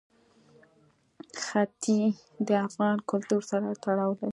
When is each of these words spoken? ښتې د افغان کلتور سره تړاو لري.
ښتې 1.43 1.99
د 2.47 2.49
افغان 2.67 2.97
کلتور 3.09 3.41
سره 3.51 3.67
تړاو 3.83 4.11
لري. 4.19 4.29